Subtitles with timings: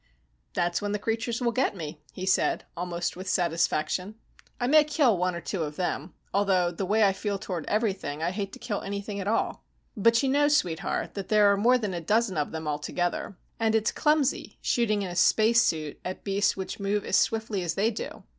[0.55, 4.15] "That's when the creatures will get me," he said, almost with satisfaction.
[4.59, 8.23] "I may kill one or two of them, although the way I feel toward everything,
[8.23, 9.63] I hate to kill anything at all.
[9.95, 13.75] But you know, sweetheart, that there are more than a dozen of them altogether, and
[13.75, 18.23] it's clumsy shooting in a spacesuit at beasts which move as swiftly as they do."